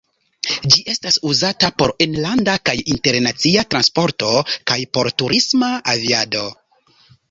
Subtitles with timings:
[0.75, 6.49] Ĝi estas uzata por enlanda kaj internacia transporto kaj por turisma aviado.